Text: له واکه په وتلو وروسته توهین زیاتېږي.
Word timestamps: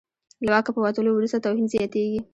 له 0.45 0.49
واکه 0.53 0.69
په 0.73 0.79
وتلو 0.83 1.09
وروسته 1.13 1.43
توهین 1.43 1.65
زیاتېږي. 1.73 2.19